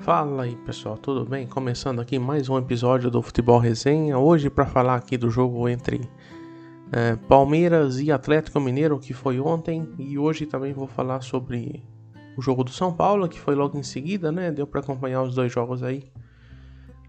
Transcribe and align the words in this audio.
Fala 0.00 0.44
aí 0.44 0.56
pessoal, 0.56 0.96
tudo 0.96 1.26
bem? 1.26 1.46
Começando 1.46 2.00
aqui 2.00 2.18
mais 2.18 2.48
um 2.48 2.56
episódio 2.56 3.10
do 3.10 3.20
Futebol 3.20 3.58
Resenha. 3.58 4.18
Hoje 4.18 4.48
para 4.48 4.64
falar 4.64 4.94
aqui 4.94 5.18
do 5.18 5.28
jogo 5.28 5.68
entre 5.68 6.00
é, 6.90 7.16
Palmeiras 7.16 8.00
e 8.00 8.10
Atlético 8.10 8.58
Mineiro 8.58 8.98
que 8.98 9.12
foi 9.12 9.38
ontem 9.38 9.86
e 9.98 10.18
hoje 10.18 10.46
também 10.46 10.72
vou 10.72 10.86
falar 10.86 11.20
sobre 11.20 11.84
o 12.34 12.40
jogo 12.40 12.64
do 12.64 12.70
São 12.70 12.94
Paulo 12.94 13.28
que 13.28 13.38
foi 13.38 13.54
logo 13.54 13.76
em 13.76 13.82
seguida, 13.82 14.32
né? 14.32 14.50
Deu 14.50 14.66
para 14.66 14.80
acompanhar 14.80 15.22
os 15.22 15.34
dois 15.34 15.52
jogos 15.52 15.82
aí 15.82 16.10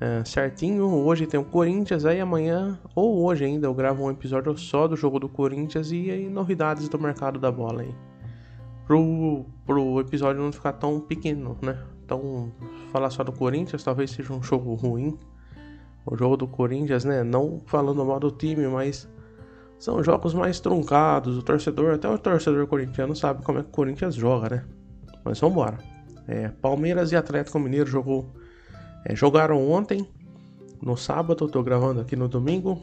é, 0.01 0.25
certinho. 0.25 0.85
Hoje 0.85 1.25
tem 1.25 1.39
o 1.39 1.45
Corinthians, 1.45 2.03
aí 2.03 2.19
amanhã 2.19 2.77
ou 2.93 3.23
hoje 3.23 3.45
ainda 3.45 3.67
eu 3.67 3.73
gravo 3.73 4.03
um 4.03 4.11
episódio 4.11 4.55
só 4.57 4.85
do 4.85 4.97
jogo 4.97 5.17
do 5.17 5.29
Corinthians 5.29 5.93
e 5.93 6.11
aí 6.11 6.29
novidades 6.29 6.89
do 6.89 6.99
mercado 6.99 7.39
da 7.39 7.49
bola 7.49 7.83
aí. 7.83 7.95
Pro, 8.85 9.45
pro 9.65 10.01
episódio 10.01 10.43
não 10.43 10.51
ficar 10.51 10.73
tão 10.73 10.99
pequeno, 10.99 11.57
né? 11.61 11.77
Então, 12.11 12.51
falar 12.91 13.09
só 13.09 13.23
do 13.23 13.31
Corinthians 13.31 13.85
talvez 13.85 14.11
seja 14.11 14.33
um 14.33 14.43
jogo 14.43 14.73
ruim. 14.73 15.17
O 16.05 16.17
jogo 16.17 16.35
do 16.35 16.45
Corinthians, 16.45 17.05
né? 17.05 17.23
Não 17.23 17.61
falando 17.65 18.03
mal 18.03 18.19
do 18.19 18.29
time, 18.29 18.67
mas 18.67 19.07
são 19.79 20.03
jogos 20.03 20.33
mais 20.33 20.59
truncados. 20.59 21.37
O 21.37 21.41
torcedor, 21.41 21.93
até 21.93 22.09
o 22.09 22.17
torcedor 22.17 22.67
corintiano 22.67 23.15
sabe 23.15 23.45
como 23.45 23.59
é 23.59 23.63
que 23.63 23.69
o 23.69 23.71
Corinthians 23.71 24.15
joga, 24.15 24.57
né? 24.57 24.65
Mas 25.23 25.39
vamos 25.39 25.55
embora. 25.55 25.77
É, 26.27 26.49
Palmeiras 26.49 27.13
e 27.13 27.15
Atlético 27.15 27.57
Mineiro 27.59 27.89
jogou, 27.89 28.29
é, 29.05 29.15
jogaram 29.15 29.65
ontem, 29.71 30.05
no 30.81 30.97
sábado. 30.97 31.47
Tô 31.47 31.63
gravando 31.63 32.01
aqui 32.01 32.17
no 32.17 32.27
domingo, 32.27 32.81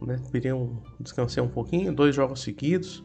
né? 0.00 0.22
Descansei 1.00 1.42
um 1.42 1.48
pouquinho, 1.48 1.92
dois 1.92 2.14
jogos 2.14 2.42
seguidos. 2.42 3.02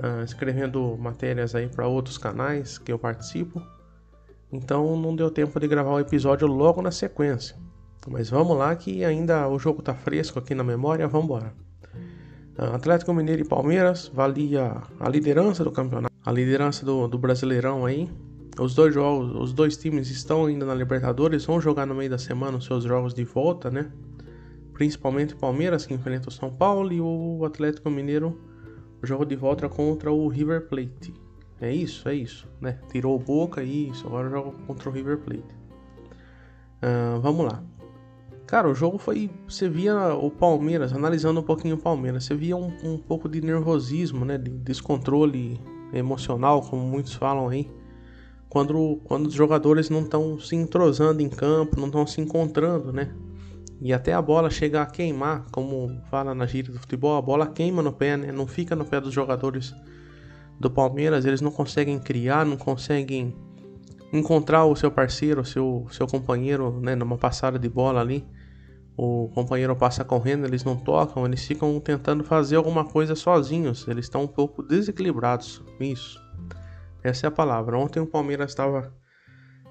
Uh, 0.00 0.22
escrevendo 0.24 0.96
matérias 0.96 1.56
aí 1.56 1.68
para 1.68 1.86
outros 1.86 2.16
canais 2.16 2.78
que 2.78 2.90
eu 2.90 2.98
participo. 2.98 3.60
Então 4.52 4.96
não 4.96 5.14
deu 5.14 5.30
tempo 5.30 5.60
de 5.60 5.68
gravar 5.68 5.92
o 5.92 6.00
episódio 6.00 6.46
logo 6.46 6.80
na 6.80 6.90
sequência. 6.90 7.56
Mas 8.06 8.30
vamos 8.30 8.56
lá 8.56 8.74
que 8.74 9.04
ainda 9.04 9.46
o 9.48 9.58
jogo 9.58 9.82
tá 9.82 9.94
fresco 9.94 10.38
aqui 10.38 10.54
na 10.54 10.64
memória, 10.64 11.06
vamos 11.06 11.26
embora. 11.26 11.52
Atlético 12.56 13.12
Mineiro 13.12 13.42
e 13.42 13.44
Palmeiras 13.44 14.10
valia 14.12 14.82
a 14.98 15.08
liderança 15.08 15.62
do 15.62 15.70
campeonato, 15.70 16.12
a 16.24 16.32
liderança 16.32 16.84
do, 16.84 17.06
do 17.06 17.18
Brasileirão 17.18 17.86
aí. 17.86 18.10
Os 18.58 18.74
dois 18.74 18.92
jogos, 18.92 19.30
os 19.36 19.52
dois 19.52 19.76
times 19.76 20.10
estão 20.10 20.46
ainda 20.46 20.66
na 20.66 20.74
Libertadores, 20.74 21.44
vão 21.44 21.60
jogar 21.60 21.86
no 21.86 21.94
meio 21.94 22.10
da 22.10 22.18
semana 22.18 22.58
os 22.58 22.64
seus 22.64 22.82
jogos 22.82 23.14
de 23.14 23.22
volta, 23.22 23.70
né? 23.70 23.92
Principalmente 24.72 25.34
o 25.34 25.36
Palmeiras 25.36 25.86
que 25.86 25.94
enfrenta 25.94 26.28
o 26.28 26.32
São 26.32 26.50
Paulo 26.50 26.92
e 26.92 27.00
o 27.00 27.44
Atlético 27.44 27.88
Mineiro 27.90 28.40
o 29.00 29.06
jogo 29.06 29.24
de 29.24 29.36
volta 29.36 29.68
contra 29.68 30.10
o 30.10 30.26
River 30.26 30.66
Plate. 30.68 31.14
É 31.60 31.72
isso, 31.72 32.08
é 32.08 32.14
isso, 32.14 32.46
né? 32.60 32.78
Tirou 32.90 33.16
o 33.16 33.18
Boca 33.18 33.62
e 33.62 33.88
isso, 33.88 34.06
agora 34.06 34.30
joga 34.30 34.52
contra 34.66 34.88
o 34.88 34.92
River 34.92 35.18
Plate. 35.18 35.58
Uh, 36.82 37.20
vamos 37.20 37.46
lá. 37.46 37.62
Cara, 38.46 38.68
o 38.68 38.74
jogo 38.74 38.96
foi. 38.96 39.30
Você 39.46 39.68
via 39.68 40.14
o 40.14 40.30
Palmeiras, 40.30 40.92
analisando 40.92 41.40
um 41.40 41.42
pouquinho 41.42 41.74
o 41.74 41.78
Palmeiras, 41.78 42.24
você 42.24 42.34
via 42.34 42.56
um, 42.56 42.72
um 42.82 42.96
pouco 42.96 43.28
de 43.28 43.40
nervosismo, 43.40 44.24
né? 44.24 44.38
De 44.38 44.50
descontrole 44.50 45.60
emocional, 45.92 46.62
como 46.62 46.82
muitos 46.82 47.12
falam 47.14 47.48
aí. 47.48 47.70
Quando, 48.48 49.00
quando 49.04 49.26
os 49.26 49.34
jogadores 49.34 49.90
não 49.90 50.00
estão 50.00 50.38
se 50.38 50.56
entrosando 50.56 51.20
em 51.20 51.28
campo, 51.28 51.78
não 51.78 51.88
estão 51.88 52.06
se 52.06 52.20
encontrando, 52.20 52.92
né? 52.92 53.14
E 53.80 53.92
até 53.92 54.12
a 54.12 54.22
bola 54.22 54.48
chegar 54.48 54.82
a 54.82 54.86
queimar, 54.86 55.44
como 55.52 56.00
fala 56.10 56.34
na 56.34 56.46
gíria 56.46 56.72
do 56.72 56.80
futebol, 56.80 57.16
a 57.16 57.22
bola 57.22 57.46
queima 57.46 57.82
no 57.82 57.92
pé, 57.92 58.16
né? 58.16 58.32
Não 58.32 58.46
fica 58.46 58.74
no 58.74 58.84
pé 58.84 59.00
dos 59.00 59.12
jogadores 59.12 59.74
do 60.58 60.70
Palmeiras, 60.70 61.24
eles 61.24 61.40
não 61.40 61.50
conseguem 61.50 61.98
criar, 61.98 62.44
não 62.44 62.56
conseguem 62.56 63.34
encontrar 64.12 64.64
o 64.64 64.74
seu 64.74 64.90
parceiro, 64.90 65.42
o 65.42 65.44
seu, 65.44 65.86
seu 65.90 66.06
companheiro, 66.06 66.80
né, 66.80 66.94
numa 66.94 67.16
passada 67.16 67.58
de 67.58 67.68
bola 67.68 68.00
ali. 68.00 68.26
O 68.96 69.30
companheiro 69.32 69.76
passa 69.76 70.04
correndo, 70.04 70.44
eles 70.44 70.64
não 70.64 70.76
tocam, 70.76 71.24
eles 71.24 71.44
ficam 71.44 71.78
tentando 71.78 72.24
fazer 72.24 72.56
alguma 72.56 72.84
coisa 72.84 73.14
sozinhos, 73.14 73.86
eles 73.86 74.06
estão 74.06 74.22
um 74.22 74.26
pouco 74.26 74.62
desequilibrados. 74.62 75.62
Isso. 75.78 76.20
Essa 77.02 77.26
é 77.26 77.28
a 77.28 77.30
palavra. 77.30 77.78
Ontem 77.78 78.00
o 78.00 78.06
Palmeiras 78.06 78.50
estava 78.50 78.92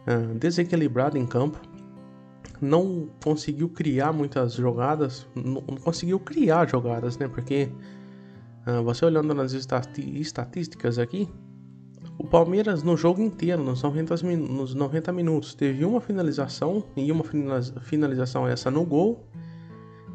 uh, 0.08 0.34
desequilibrado 0.36 1.18
em 1.18 1.25
campo, 1.25 1.59
não 2.62 3.09
conseguiu 3.22 3.68
criar 3.68 4.14
muitas 4.14 4.54
jogadas, 4.54 5.28
não, 5.36 5.62
conseguiu 5.62 6.19
criar 6.22 6.69
jogadas, 6.69 7.18
né? 7.18 7.28
Porque 7.28 7.69
você 8.84 9.06
olhando 9.06 9.34
nas 9.34 9.54
estatísticas 9.54 11.00
aqui, 11.00 11.30
o 12.18 12.26
Palmeiras 12.26 12.82
no 12.82 12.98
jogo 12.98 13.22
inteiro, 13.22 13.64
nos 13.64 13.84
90, 13.84 14.16
nos 14.36 14.74
90 14.74 15.12
minutos, 15.12 15.54
teve 15.54 15.86
uma 15.86 16.02
finalização 16.02 16.84
e 16.96 17.12
uma 17.12 17.24
finalização 17.82 18.48
essa 18.48 18.72
no 18.72 18.84
gol 18.84 19.28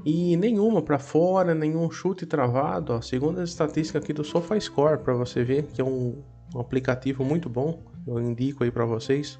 e 0.05 0.37
nenhuma 0.37 0.83
para 0.83 0.99
fora, 0.99 1.55
nenhum 1.55 1.91
chute 1.91 2.27
travado. 2.27 2.93
Ó, 2.93 3.01
segundo 3.01 3.41
a 3.41 3.45
estatística 3.45 3.99
aqui 3.99 4.13
do 4.13 4.25
SofaScore, 4.25 4.99
para 4.99 5.15
você 5.15 5.45
ver 5.45 5.65
que 5.67 5.81
é 5.81 5.84
um 5.84 6.21
aplicativo 6.57 7.25
muito 7.25 7.49
bom, 7.49 7.83
eu 8.07 8.21
indico 8.21 8.65
aí 8.65 8.71
para 8.71 8.84
vocês. 8.84 9.39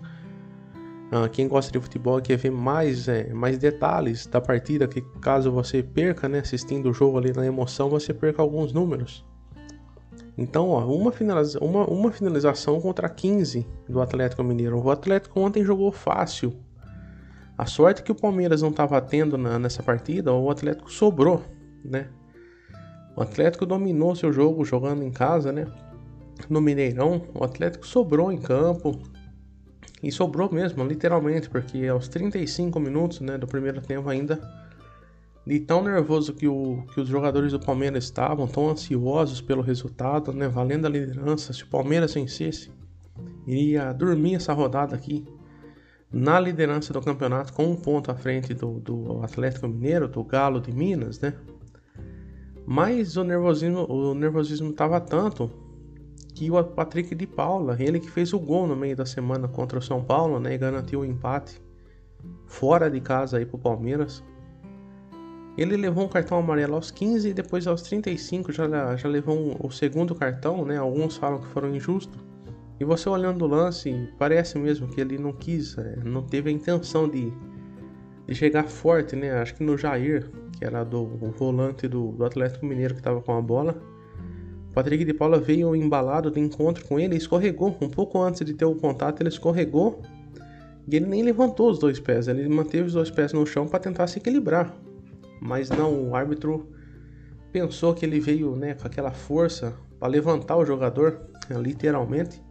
Uh, 1.13 1.29
quem 1.29 1.47
gosta 1.47 1.71
de 1.71 1.79
futebol 1.79 2.23
quer 2.23 2.39
ver 2.39 2.51
mais, 2.51 3.07
é, 3.07 3.35
mais 3.35 3.59
detalhes 3.59 4.27
da 4.27 4.41
partida, 4.41 4.89
que 4.89 5.03
caso 5.21 5.53
você 5.53 5.83
perca, 5.83 6.27
né, 6.27 6.39
assistindo 6.39 6.89
o 6.89 6.95
jogo 6.95 7.19
ali 7.19 7.35
na 7.35 7.45
emoção, 7.45 7.91
você 7.91 8.15
perca 8.15 8.41
alguns 8.41 8.73
números. 8.73 9.23
Então, 10.39 10.71
ó, 10.71 10.87
uma, 10.87 11.13
finaliza 11.13 11.59
uma, 11.63 11.85
uma 11.85 12.11
finalização 12.11 12.81
contra 12.81 13.11
15 13.11 13.67
do 13.87 14.01
Atlético 14.01 14.43
Mineiro. 14.43 14.83
O 14.83 14.91
Atlético 14.91 15.39
ontem 15.39 15.63
jogou 15.63 15.93
fácil. 15.93 16.55
A 17.59 17.67
sorte 17.67 18.03
que 18.03 18.11
o 18.11 18.15
Palmeiras 18.15 18.63
não 18.63 18.71
estava 18.71 18.99
tendo 19.03 19.37
na, 19.37 19.59
nessa 19.59 19.83
partida, 19.83 20.33
o 20.33 20.51
Atlético 20.51 20.91
sobrou, 20.91 21.43
né? 21.85 22.09
O 23.15 23.21
Atlético 23.21 23.67
dominou 23.67 24.17
seu 24.17 24.33
jogo 24.33 24.65
jogando 24.65 25.03
em 25.03 25.11
casa, 25.11 25.53
né? 25.53 25.67
No 26.49 26.63
Mineirão, 26.63 27.21
o 27.35 27.45
Atlético 27.45 27.87
sobrou 27.87 28.33
em 28.33 28.39
campo, 28.39 28.99
e 30.03 30.11
sobrou 30.11 30.51
mesmo, 30.53 30.85
literalmente, 30.85 31.49
porque 31.49 31.87
aos 31.87 32.09
35 32.09 32.81
minutos 32.81 33.21
né, 33.21 33.39
do 33.39 33.47
primeiro 33.47 33.81
tempo 33.81 34.09
ainda, 34.09 34.41
de 35.47 35.61
tão 35.61 35.83
nervoso 35.83 36.33
que, 36.35 36.49
o, 36.49 36.85
que 36.93 37.01
os 37.01 37.09
jogadores 37.09 37.53
do 37.53 37.61
Palmeiras 37.61 38.05
estavam, 38.05 38.47
tão 38.47 38.69
ansiosos 38.69 39.41
pelo 39.41 39.63
resultado, 39.63 40.33
né, 40.33 40.49
valendo 40.49 40.87
a 40.87 40.91
liderança, 40.91 41.53
se 41.53 41.63
o 41.63 41.69
Palmeiras 41.69 42.15
vencesse, 42.15 42.71
iria 43.47 43.93
dormir 43.93 44.37
essa 44.37 44.53
rodada 44.53 44.97
aqui 44.97 45.25
na 46.13 46.39
liderança 46.39 46.93
do 46.93 47.01
campeonato 47.01 47.53
com 47.53 47.65
um 47.65 47.77
ponto 47.77 48.11
à 48.11 48.15
frente 48.15 48.53
do, 48.53 48.81
do 48.81 49.23
Atlético 49.23 49.67
Mineiro, 49.69 50.09
do 50.09 50.23
Galo 50.23 50.61
de 50.61 50.73
Minas, 50.73 51.21
né? 51.21 51.35
Mas 52.67 53.17
o 53.17 53.25
nervosismo, 53.25 53.87
o 53.91 54.15
nervosismo 54.15 54.71
estava 54.71 55.01
tanto 55.01 55.51
que 56.35 56.51
o 56.51 56.65
Patrick 56.65 57.15
de 57.15 57.27
Paula, 57.27 57.77
ele 57.79 58.01
que 58.01 58.11
fez 58.11 58.33
o 58.33 58.39
gol 58.39 58.67
no 58.67 58.75
meio 58.75 58.97
da 58.97 59.05
semana 59.05 59.49
contra 59.49 59.79
o 59.79 59.83
São 59.83 60.03
Paulo, 60.03 60.41
né, 60.41 60.55
e 60.55 60.59
garantiu 60.59 61.01
o 61.01 61.05
empate 61.05 61.61
fora 62.47 62.91
de 62.91 63.01
casa 63.01 63.39
aí 63.39 63.47
pro 63.47 63.59
Palmeiras. 63.59 64.23
Ele 65.57 65.77
levou 65.77 66.05
um 66.05 66.09
cartão 66.09 66.39
amarelo 66.39 66.77
aos 66.77 66.91
15 66.91 67.29
e 67.29 67.35
depois 67.35 67.67
aos 67.67 67.83
35 67.83 68.53
já, 68.53 68.97
já 68.97 69.09
levou 69.09 69.37
um, 69.37 69.57
o 69.67 69.71
segundo 69.71 70.15
cartão, 70.15 70.65
né? 70.65 70.79
Alguns 70.79 71.17
falam 71.17 71.41
que 71.41 71.47
foram 71.49 71.75
injustos. 71.75 72.19
E 72.81 72.85
você 72.85 73.09
olhando 73.09 73.45
o 73.45 73.49
lance, 73.49 74.09
parece 74.19 74.59
mesmo 74.59 74.89
que 74.89 75.01
ele 75.01 75.19
não 75.19 75.33
quis, 75.33 75.77
é, 75.77 75.97
não 76.05 76.23
teve 76.23 76.49
a 76.49 76.53
intenção 76.53 77.07
de, 77.07 77.31
de 78.27 78.35
chegar 78.35 78.65
forte, 78.65 79.15
né? 79.15 79.31
Acho 79.33 79.55
que 79.55 79.63
no 79.63 79.77
Jair, 79.77 80.31
que 80.59 80.65
era 80.65 80.85
do 80.85 81.05
volante 81.37 81.87
do, 81.87 82.13
do 82.13 82.25
Atlético 82.25 82.65
Mineiro 82.65 82.95
que 82.95 83.01
estava 83.01 83.21
com 83.21 83.37
a 83.37 83.43
bola, 83.43 83.77
Patrick 84.73 85.05
de 85.05 85.13
Paula 85.13 85.39
veio 85.39 85.77
embalado 85.77 86.31
de 86.31 86.41
encontro 86.41 86.85
com 86.87 86.99
ele 86.99 87.15
e 87.15 87.19
escorregou. 87.19 87.77
Um 87.81 87.89
pouco 87.89 88.21
antes 88.21 88.45
de 88.45 88.55
ter 88.55 88.65
o 88.65 88.75
contato, 88.75 89.21
ele 89.21 89.29
escorregou 89.29 90.03
e 90.89 90.97
ele 90.97 91.07
nem 91.07 91.23
levantou 91.23 91.71
os 91.71 91.79
dois 91.79 92.01
pés. 92.01 92.27
Ele 92.27 92.49
manteve 92.49 92.87
os 92.87 92.95
dois 92.95 93.11
pés 93.11 93.33
no 93.33 93.47
chão 93.47 93.67
para 93.67 93.79
tentar 93.79 94.07
se 94.07 94.19
equilibrar. 94.19 94.75
Mas 95.41 95.69
não, 95.69 96.09
o 96.09 96.17
árbitro 96.17 96.69
pensou 97.53 97.95
que 97.95 98.07
ele 98.07 98.19
veio 98.19 98.57
né, 98.57 98.75
com 98.75 98.87
aquela 98.87 99.11
força 99.11 99.75
para 99.99 100.09
levantar 100.09 100.57
o 100.57 100.65
jogador, 100.65 101.21
literalmente. 101.51 102.43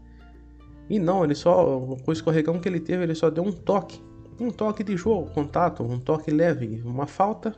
E 0.90 1.00
não, 1.00 1.24
ele 1.24 1.34
só, 1.34 1.80
com 2.04 2.12
o 2.12 2.14
escorregão 2.14 2.60
que 2.60 2.70
ele 2.70 2.80
teve, 2.80 3.04
ele 3.04 3.16
só 3.16 3.30
deu 3.30 3.44
um 3.44 3.52
toque. 3.52 4.00
Um 4.40 4.50
toque 4.50 4.84
de 4.84 4.96
jogo, 4.96 5.32
contato, 5.32 5.84
um 5.84 6.00
toque 6.00 6.32
leve, 6.32 6.82
uma 6.84 7.08
falta 7.08 7.56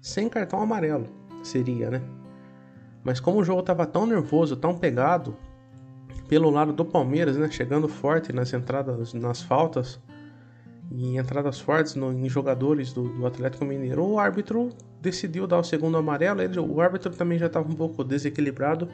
sem 0.00 0.28
cartão 0.28 0.60
amarelo. 0.60 1.06
Seria, 1.42 1.90
né? 1.90 2.02
Mas 3.06 3.20
como 3.20 3.38
o 3.38 3.44
jogo 3.44 3.60
estava 3.60 3.86
tão 3.86 4.04
nervoso, 4.04 4.56
tão 4.56 4.76
pegado 4.76 5.36
pelo 6.28 6.50
lado 6.50 6.72
do 6.72 6.84
Palmeiras, 6.84 7.36
né, 7.36 7.48
chegando 7.48 7.86
forte 7.86 8.32
nas 8.32 8.52
entradas, 8.52 9.14
nas 9.14 9.40
faltas 9.40 10.00
e 10.90 11.16
entradas 11.16 11.60
fortes 11.60 11.94
no, 11.94 12.12
em 12.12 12.28
jogadores 12.28 12.92
do, 12.92 13.04
do, 13.08 13.24
Atlético 13.24 13.64
Mineiro, 13.64 14.04
o 14.04 14.18
árbitro 14.18 14.70
decidiu 15.00 15.46
dar 15.46 15.60
o 15.60 15.62
segundo 15.62 15.96
amarelo. 15.96 16.42
Ele, 16.42 16.58
o 16.58 16.80
árbitro 16.80 17.12
também 17.12 17.38
já 17.38 17.46
estava 17.46 17.70
um 17.70 17.76
pouco 17.76 18.02
desequilibrado 18.02 18.88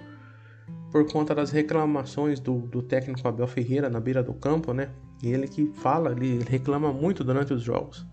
por 0.90 1.10
conta 1.10 1.34
das 1.34 1.50
reclamações 1.50 2.38
do, 2.38 2.58
do 2.58 2.82
técnico 2.82 3.26
Abel 3.26 3.46
Ferreira 3.46 3.88
na 3.88 3.98
beira 3.98 4.22
do 4.22 4.34
campo, 4.34 4.74
né? 4.74 4.90
Ele 5.22 5.48
que 5.48 5.72
fala, 5.76 6.12
ele 6.12 6.44
reclama 6.46 6.92
muito 6.92 7.24
durante 7.24 7.54
os 7.54 7.62
jogos. 7.62 8.06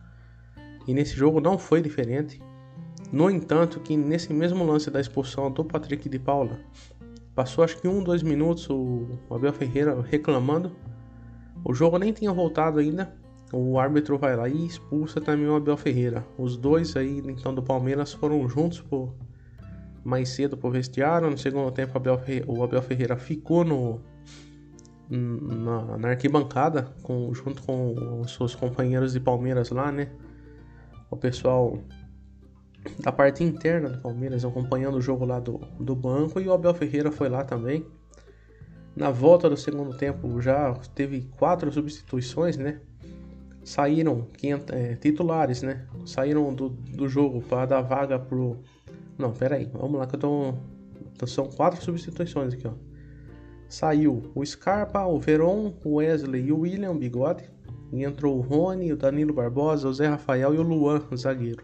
E 0.88 0.94
nesse 0.94 1.14
jogo 1.14 1.42
não 1.42 1.58
foi 1.58 1.82
diferente. 1.82 2.42
No 3.12 3.30
entanto, 3.30 3.80
que 3.80 3.98
nesse 3.98 4.32
mesmo 4.32 4.64
lance 4.64 4.92
da 4.92 5.02
expulsão 5.02 5.52
do 5.52 5.66
Patrick 5.66 6.08
de 6.08 6.20
Paula, 6.20 6.60
passou 7.34 7.64
acho 7.64 7.80
que 7.82 7.88
um, 7.88 8.04
dois 8.04 8.22
minutos 8.22 8.70
o 8.70 9.08
Abel 9.32 9.54
Ferreira 9.54 10.00
reclamando. 10.02 10.72
O 11.64 11.74
jogo 11.74 11.98
nem 11.98 12.14
tinha 12.14 12.32
voltado 12.32 12.80
ainda. 12.80 13.14
O 13.52 13.80
árbitro 13.80 14.18
vai 14.18 14.36
lá 14.36 14.48
e 14.48 14.66
expulsa 14.66 15.20
também 15.20 15.48
o 15.48 15.56
Abel 15.56 15.76
Ferreira. 15.76 16.24
Os 16.38 16.56
dois 16.56 16.96
aí, 16.96 17.18
então, 17.26 17.54
do 17.54 17.64
Palmeiras 17.64 18.14
foram 18.14 18.48
juntos 18.48 18.80
por 18.80 19.12
mais 20.04 20.30
cedo 20.30 20.56
pro 20.56 20.70
vestiário. 20.70 21.30
No 21.30 21.38
segundo 21.38 21.72
tempo, 21.72 21.98
Abel 21.98 22.22
o 22.48 22.64
Abel 22.64 22.82
Ferreira 22.84 23.18
ficou 23.18 23.66
no, 23.66 24.00
na, 25.10 25.98
na, 25.98 26.10
arquibancada 26.10 26.94
com, 27.02 27.34
junto 27.34 27.64
com 27.64 28.22
os 28.22 28.34
seus 28.36 28.54
companheiros 28.54 29.14
de 29.14 29.20
Palmeiras 29.20 29.72
lá, 29.72 29.92
né? 29.92 30.10
O 31.10 31.18
pessoal 31.18 31.80
da 33.00 33.12
parte 33.12 33.44
interna 33.44 33.90
do 33.90 33.98
Palmeiras 34.00 34.46
acompanhando 34.46 34.98
o 34.98 35.02
jogo 35.02 35.26
lá 35.26 35.40
do, 35.40 35.60
do 35.80 35.96
banco 35.96 36.40
e 36.40 36.48
o 36.48 36.54
Abel 36.54 36.74
Ferreira 36.74 37.12
foi 37.12 37.30
lá 37.30 37.44
também. 37.44 37.86
Na 38.96 39.12
volta 39.12 39.50
do 39.50 39.56
segundo 39.56 39.96
tempo 39.96 40.42
já 40.42 40.74
teve 40.96 41.22
quatro 41.38 41.72
substituições, 41.72 42.58
né? 42.58 42.82
Saíram 43.64 44.28
é, 44.72 44.96
titulares, 44.96 45.62
né? 45.62 45.86
Saíram 46.06 46.54
do, 46.54 46.70
do 46.70 47.08
jogo 47.08 47.42
para 47.42 47.66
dar 47.66 47.82
vaga 47.82 48.18
pro. 48.18 48.58
Não, 49.18 49.32
pera 49.32 49.56
aí, 49.56 49.70
vamos 49.74 50.00
lá 50.00 50.08
que 50.08 50.16
eu 50.16 50.20
tô. 50.20 50.54
São 51.28 51.48
quatro 51.48 51.82
substituições 51.84 52.54
aqui, 52.54 52.68
ó. 52.68 52.74
Saiu 53.68 54.32
o 54.34 54.44
Scarpa, 54.44 55.06
o 55.06 55.20
Veron, 55.20 55.74
o 55.84 55.96
Wesley 55.96 56.48
e 56.48 56.52
o 56.52 56.62
William 56.62 56.98
Bigode. 56.98 57.44
E 57.92 58.04
entrou 58.04 58.38
o 58.38 58.42
Rony, 58.42 58.92
o 58.92 58.98
Danilo 58.98 59.34
Barbosa, 59.34 59.88
o 59.88 59.94
Zé 59.94 60.08
Rafael 60.08 60.54
e 60.54 60.58
o 60.58 60.64
Luan, 60.64 61.04
o 61.12 61.18
zagueiro. 61.18 61.64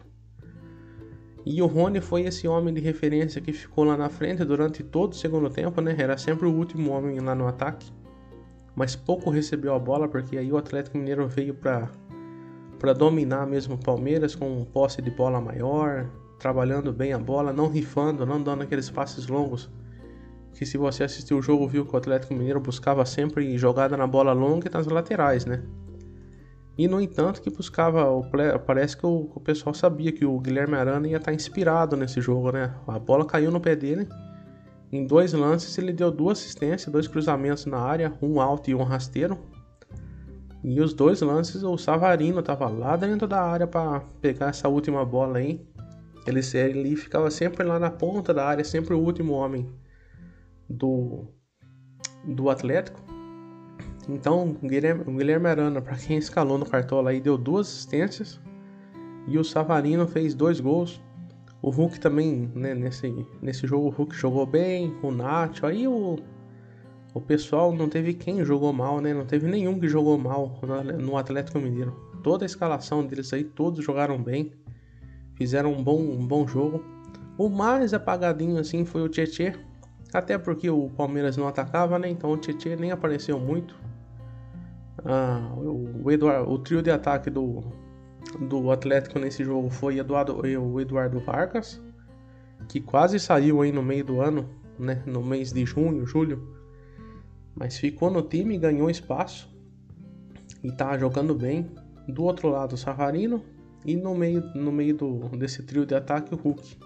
E 1.45 1.62
o 1.62 1.68
Rony 1.68 2.01
foi 2.01 2.24
esse 2.24 2.47
homem 2.47 2.74
de 2.74 2.81
referência 2.81 3.39
que 3.39 3.53
ficou 3.53 3.83
lá 3.83 3.95
na 3.95 4.09
frente 4.09 4.44
durante 4.44 4.81
todo 4.81 5.12
o 5.12 5.15
segundo 5.15 5.47
tempo, 5.47 5.80
né? 5.80 5.95
Era 5.97 6.18
sempre 6.18 6.47
o 6.47 6.51
último 6.51 6.92
homem 6.92 7.19
lá 7.19 7.36
no 7.36 7.47
ataque. 7.47 7.92
Mas 8.75 8.95
pouco 8.95 9.30
recebeu 9.30 9.75
a 9.75 9.80
bola 9.80 10.07
porque 10.07 10.38
aí 10.38 10.51
o 10.51 10.57
Atlético 10.57 10.97
Mineiro 10.97 11.27
veio 11.27 11.53
para 11.53 11.89
para 12.80 12.92
dominar 12.94 13.47
mesmo 13.47 13.75
o 13.75 13.77
Palmeiras 13.77 14.36
com 14.36 14.65
posse 14.65 15.01
de 15.01 15.09
bola 15.09 15.39
maior, 15.39 16.09
trabalhando 16.38 16.92
bem 16.92 17.13
a 17.13 17.18
bola, 17.18 17.53
não 17.53 17.69
rifando, 17.69 18.25
não 18.25 18.42
dando 18.42 18.63
aqueles 18.63 18.89
passes 18.89 19.27
longos. 19.27 19.69
Que 20.53 20.65
se 20.65 20.77
você 20.77 21.03
assistiu 21.03 21.38
o 21.38 21.42
jogo 21.42 21.68
viu 21.68 21.86
que 21.86 21.94
o 21.94 21.97
Atlético 21.97 22.33
Mineiro 22.33 22.59
buscava 22.59 23.06
sempre 23.06 23.57
jogada 23.57 23.95
na 23.95 24.06
bola 24.06 24.33
longa 24.33 24.68
e 24.68 24.71
nas 24.71 24.88
laterais, 24.88 25.45
né? 25.45 25.63
E 26.77 26.88
no 26.88 27.00
entanto 27.00 27.42
que 27.42 27.50
buscava, 27.50 28.06
parece 28.66 28.98
que 28.98 29.06
o, 29.06 29.31
o, 29.33 29.39
pessoal 29.39 29.74
sabia 29.74 30.12
que 30.12 30.25
o 30.25 30.38
Guilherme 30.39 30.75
Arana 30.75 31.07
ia 31.07 31.18
estar 31.18 31.33
inspirado 31.33 31.95
nesse 31.95 32.19
jogo, 32.19 32.51
né? 32.51 32.75
A 32.86 33.00
bola 33.00 33.25
caiu 33.25 33.50
no 33.50 33.62
pé 33.62 33.75
dele. 33.75 34.10
Em 34.92 35.07
dois 35.07 35.31
lances 35.31 35.77
ele 35.77 35.94
deu 35.94 36.12
duas 36.12 36.39
assistências, 36.39 36.92
dois 36.92 37.07
cruzamentos 37.07 37.66
na 37.66 37.80
área, 37.80 38.13
um 38.22 38.42
alto 38.42 38.69
e 38.69 38.75
um 38.75 38.83
rasteiro. 38.83 39.38
E 40.63 40.81
os 40.81 40.94
dois 40.94 41.22
lances 41.22 41.63
o 41.63 41.77
Savarino 41.77 42.39
estava 42.39 42.68
lá 42.68 42.98
dentro 42.98 43.28
da 43.28 43.42
área 43.42 43.68
para 43.68 44.01
pegar 44.19 44.50
essa 44.50 44.68
última 44.68 45.06
bola 45.06 45.38
aí. 45.38 45.66
Ele, 46.28 46.42
ele 46.56 46.95
ficava 46.95 47.30
sempre 47.31 47.63
lá 47.63 47.80
na 47.80 47.92
ponta 47.92 48.33
da 48.33 48.45
área, 48.45 48.66
sempre 48.66 48.94
o 48.94 49.00
último 49.00 49.33
homem 49.33 49.69
do, 50.68 51.28
do 52.25 52.50
Atlético. 52.50 53.05
Então, 54.07 54.56
o 54.62 54.68
Guilherme, 54.68 55.48
Arana, 55.48 55.81
para 55.81 55.98
quem 55.98 56.18
escalou 56.18 56.57
no 56.57 56.66
cartola 56.66 57.10
aí, 57.10 57.19
deu 57.19 57.38
duas 57.38 57.68
assistências. 57.68 58.40
E 59.28 59.38
o 59.38 59.44
Savarino 59.44 60.07
fez 60.07 60.36
dois 60.36 60.60
gols. 60.60 61.02
O 61.62 61.72
Hulk 61.72 62.00
também, 62.00 62.52
né, 62.54 62.75
nesse, 62.75 63.25
nesse 63.42 63.66
jogo, 63.66 63.88
o 63.88 63.90
Hulk 63.90 64.16
jogou 64.16 64.46
bem. 64.46 64.96
O 65.02 65.12
Nacho. 65.12 65.66
Aí 65.66 65.88
o, 65.88 66.18
o 67.13 67.22
pessoal 67.22 67.74
não 67.74 67.90
teve 67.90 68.13
quem 68.13 68.44
jogou 68.46 68.72
mal, 68.72 69.02
né? 69.02 69.13
Não 69.13 69.25
teve 69.25 69.48
nenhum 69.48 69.80
que 69.80 69.88
jogou 69.88 70.18
mal 70.18 70.60
no 71.00 71.18
Atlético 71.18 71.60
Mineiro. 71.60 71.96
Toda 72.22 72.46
a 72.46 72.48
escalação 72.48 73.06
deles 73.06 73.34
aí, 73.34 73.44
todos 73.44 73.84
jogaram 73.84 74.22
bem. 74.22 74.52
Fizeram 75.36 75.74
um 75.74 75.84
bom, 75.84 76.00
um 76.00 76.25
bom 76.25 76.48
jogo. 76.48 76.84
O 77.38 77.50
mais 77.50 77.94
apagadinho 77.94 78.60
assim 78.60 78.86
foi 78.86 79.02
o 79.02 79.10
Tietê. 79.10 79.54
Até 80.13 80.38
porque 80.38 80.69
o 80.69 80.90
Palmeiras 80.90 81.36
não 81.36 81.48
atacava, 81.48 81.98
né? 81.98 82.10
Então 82.10 82.31
o 82.31 82.38
Tietê 82.38 82.75
nem 82.75 82.92
apareceu 82.92 83.40
muito. 83.40 83.75
Ah, 85.06 85.54
o, 85.56 86.12
Eduardo, 86.12 86.50
o 86.52 86.57
trio 86.57 86.81
de 86.81 86.90
ataque 86.90 87.30
do, 87.30 87.63
do 88.50 88.72
Atlético 88.72 89.19
nesse 89.19 89.44
jogo 89.44 89.69
foi 89.69 90.00
Eduardo, 90.00 90.42
o 90.42 90.81
Eduardo 90.81 91.19
Vargas, 91.19 91.81
que 92.68 92.81
quase 92.81 93.19
saiu 93.19 93.62
aí 93.62 93.72
no 93.72 93.84
meio 93.84 94.04
do 94.04 94.19
ano, 94.19 94.50
né, 94.80 95.04
no 95.06 95.24
mês 95.24 95.54
de 95.54 95.63
junho, 95.63 96.06
julho, 96.06 96.56
mas 97.54 97.78
ficou 97.78 98.10
no 98.10 98.22
time, 98.24 98.57
ganhou 98.57 98.90
espaço 98.90 99.56
e 100.63 100.72
tá 100.72 100.98
jogando 100.98 101.36
bem. 101.36 101.69
Do 102.07 102.24
outro 102.24 102.50
lado, 102.50 102.74
o 102.74 102.78
Savarino 102.78 103.44
e 103.86 103.96
no 103.96 104.16
meio, 104.16 104.42
no 104.56 104.72
meio 104.72 104.96
do, 104.96 105.30
desse 105.38 105.63
trio 105.63 105.86
de 105.86 105.96
ataque, 105.96 106.34
o 106.34 106.38
Hulk. 106.38 106.78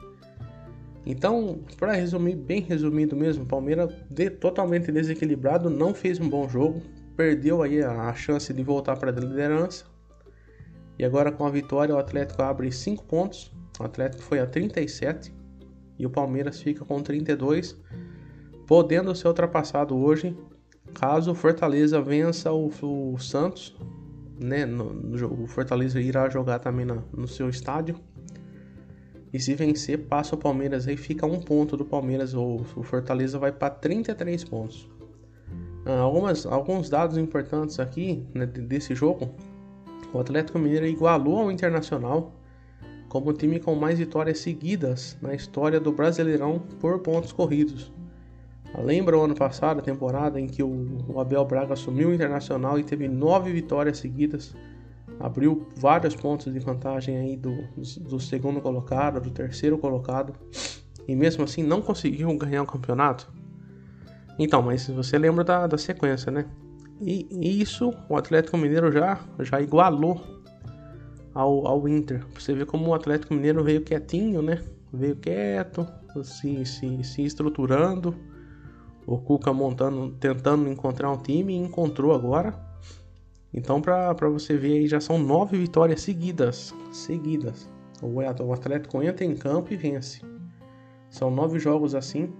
Então, 1.06 1.62
para 1.77 1.94
resumir, 1.94 2.36
bem 2.36 2.62
resumido 2.62 3.16
mesmo, 3.16 3.45
Palmeiras 3.45 3.94
de, 4.10 4.30
totalmente 4.30 4.92
desequilibrado, 4.92 5.69
não 5.69 5.94
fez 5.94 6.19
um 6.19 6.30
bom 6.30 6.48
jogo, 6.48 6.81
perdeu 7.19 7.62
aí 7.62 7.83
a 7.83 8.13
chance 8.13 8.54
de 8.54 8.63
voltar 8.63 8.95
para 8.95 9.12
a 9.12 9.13
liderança. 9.13 9.83
E 10.98 11.04
agora 11.04 11.33
com 11.33 11.45
a 11.45 11.50
vitória 11.50 11.94
o 11.94 11.98
Atlético 11.98 12.42
abre 12.42 12.71
5 12.71 13.04
pontos. 13.04 13.51
O 13.77 13.83
Atlético 13.83 14.24
foi 14.24 14.39
a 14.39 14.48
37 14.48 15.30
e 15.98 16.06
o 16.06 16.10
Palmeiras 16.10 16.62
fica 16.62 16.86
com 16.86 17.04
32, 17.04 17.77
podendo 18.66 19.13
ser 19.13 19.27
ultrapassado 19.27 19.98
hoje 19.98 20.33
caso 20.94 21.33
o 21.33 21.36
Fortaleza 21.36 22.01
vença 22.01 22.54
o, 22.54 22.71
o 22.81 23.19
Santos, 23.19 23.75
né? 24.39 24.66
No, 24.66 24.94
no, 24.94 25.44
o 25.44 25.45
Fortaleza 25.45 26.00
irá 26.00 26.30
jogar 26.30 26.60
também 26.60 26.86
na, 26.86 27.04
no 27.12 27.27
seu 27.27 27.50
estádio. 27.50 28.00
E 29.33 29.39
se 29.42 29.54
vencer, 29.56 30.07
passa 30.07 30.36
o 30.36 30.38
Palmeiras 30.38 30.88
aí, 30.88 30.95
fica 30.95 31.25
um 31.25 31.42
ponto 31.42 31.75
do 31.75 31.83
Palmeiras. 31.83 32.33
O, 32.33 32.66
o 32.77 32.81
Fortaleza 32.83 33.38
vai 33.38 33.51
para 33.51 33.71
33 33.71 34.45
pontos. 34.45 34.89
Ah, 35.89 36.01
algumas, 36.01 36.45
alguns 36.45 36.87
dados 36.87 37.17
importantes 37.17 37.79
aqui 37.79 38.23
né, 38.31 38.45
desse 38.45 38.93
jogo. 38.93 39.33
O 40.13 40.19
Atlético 40.19 40.59
Mineiro 40.59 40.85
igualou 40.85 41.39
ao 41.39 41.51
Internacional 41.51 42.31
como 43.07 43.33
time 43.33 43.59
com 43.59 43.73
mais 43.73 43.97
vitórias 43.97 44.37
seguidas 44.37 45.17
na 45.19 45.33
história 45.33 45.79
do 45.79 45.91
Brasileirão 45.91 46.59
por 46.79 46.99
pontos 46.99 47.31
corridos. 47.31 47.91
Lembra 48.77 49.17
o 49.17 49.23
ano 49.23 49.33
passado, 49.33 49.79
a 49.79 49.81
temporada 49.81 50.39
em 50.39 50.45
que 50.45 50.61
o 50.61 51.19
Abel 51.19 51.43
Braga 51.43 51.73
assumiu 51.73 52.09
o 52.09 52.13
Internacional 52.13 52.77
e 52.77 52.83
teve 52.83 53.07
nove 53.07 53.51
vitórias 53.51 53.97
seguidas, 53.97 54.55
abriu 55.19 55.65
vários 55.75 56.15
pontos 56.15 56.53
de 56.53 56.59
vantagem 56.59 57.17
aí 57.17 57.35
do, 57.35 57.51
do 58.01 58.19
segundo 58.19 58.61
colocado, 58.61 59.19
do 59.19 59.31
terceiro 59.31 59.75
colocado, 59.79 60.35
e 61.07 61.15
mesmo 61.15 61.43
assim 61.43 61.63
não 61.63 61.81
conseguiu 61.81 62.31
ganhar 62.37 62.61
o 62.61 62.67
campeonato? 62.67 63.38
Então, 64.39 64.61
mas 64.61 64.87
você 64.87 65.17
lembra 65.17 65.43
da, 65.43 65.67
da 65.67 65.77
sequência, 65.77 66.31
né? 66.31 66.45
E, 67.01 67.27
e, 67.29 67.61
isso 67.61 67.93
o 68.09 68.15
Atlético 68.15 68.57
Mineiro 68.57 68.89
já, 68.89 69.19
já 69.39 69.61
igualou 69.61 70.21
ao, 71.33 71.67
ao 71.67 71.87
Inter. 71.87 72.25
Você 72.33 72.53
vê 72.53 72.65
como 72.65 72.87
o 72.87 72.93
Atlético 72.93 73.33
Mineiro 73.33 73.63
veio 73.63 73.81
quietinho, 73.81 74.41
né? 74.41 74.61
Veio 74.93 75.17
quieto, 75.17 75.85
se, 76.23 76.65
se, 76.65 77.03
se 77.03 77.21
estruturando. 77.23 78.15
O 79.05 79.17
Cuca 79.17 79.51
montando, 79.51 80.11
tentando 80.19 80.69
encontrar 80.69 81.11
um 81.11 81.17
time 81.17 81.53
e 81.53 81.57
encontrou 81.57 82.13
agora. 82.13 82.57
Então, 83.53 83.81
para 83.81 84.29
você 84.29 84.55
ver 84.55 84.73
aí, 84.73 84.87
já 84.87 85.01
são 85.01 85.17
nove 85.19 85.57
vitórias 85.57 86.01
seguidas. 86.01 86.73
Seguidas. 86.91 87.69
O 88.01 88.53
Atlético 88.53 89.01
entra 89.03 89.25
em 89.25 89.35
campo 89.35 89.73
e 89.73 89.75
vence. 89.75 90.21
São 91.09 91.29
nove 91.31 91.59
jogos 91.59 91.95
assim. 91.95 92.31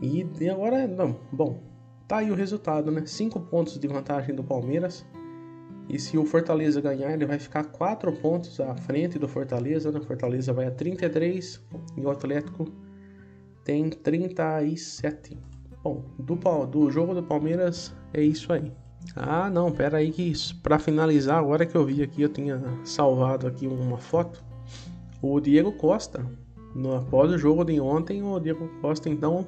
E, 0.00 0.26
e 0.40 0.48
agora, 0.48 0.86
não, 0.86 1.16
bom, 1.32 1.60
tá 2.06 2.18
aí 2.18 2.30
o 2.30 2.34
resultado, 2.34 2.90
né? 2.90 3.04
5 3.04 3.40
pontos 3.40 3.78
de 3.78 3.88
vantagem 3.88 4.34
do 4.34 4.44
Palmeiras. 4.44 5.04
E 5.88 5.98
se 5.98 6.18
o 6.18 6.24
Fortaleza 6.24 6.80
ganhar, 6.80 7.12
ele 7.12 7.26
vai 7.26 7.38
ficar 7.38 7.64
4 7.64 8.12
pontos 8.12 8.60
à 8.60 8.74
frente 8.76 9.18
do 9.18 9.26
Fortaleza. 9.26 9.90
Né? 9.90 10.00
Fortaleza 10.00 10.52
vai 10.52 10.66
a 10.66 10.70
33 10.70 11.60
e 11.96 12.00
o 12.00 12.10
Atlético 12.10 12.66
tem 13.64 13.88
37. 13.90 15.38
Bom, 15.82 16.04
do, 16.18 16.34
do 16.66 16.90
jogo 16.90 17.14
do 17.14 17.22
Palmeiras 17.22 17.94
é 18.12 18.22
isso 18.22 18.52
aí. 18.52 18.72
Ah, 19.16 19.48
não, 19.48 19.72
pera 19.72 19.98
aí 19.98 20.10
que 20.10 20.32
para 20.62 20.78
finalizar, 20.78 21.38
agora 21.38 21.64
que 21.64 21.76
eu 21.76 21.84
vi 21.84 22.02
aqui, 22.02 22.22
eu 22.22 22.28
tinha 22.28 22.60
salvado 22.84 23.46
aqui 23.46 23.66
uma 23.66 23.98
foto. 23.98 24.44
O 25.22 25.40
Diego 25.40 25.72
Costa, 25.72 26.24
no, 26.74 26.96
após 26.96 27.30
o 27.30 27.38
jogo 27.38 27.64
de 27.64 27.80
ontem, 27.80 28.22
o 28.22 28.38
Diego 28.38 28.68
Costa 28.80 29.08
então 29.08 29.46